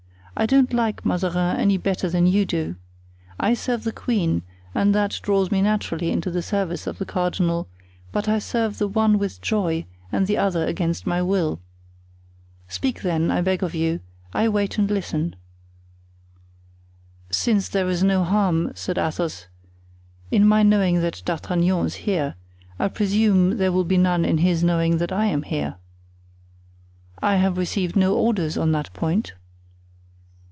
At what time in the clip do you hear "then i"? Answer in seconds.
13.03-13.41